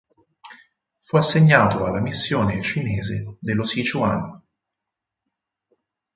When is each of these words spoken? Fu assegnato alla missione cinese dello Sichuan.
Fu 1.01 1.15
assegnato 1.15 1.85
alla 1.85 1.99
missione 2.01 2.59
cinese 2.63 3.35
dello 3.39 3.63
Sichuan. 3.65 4.41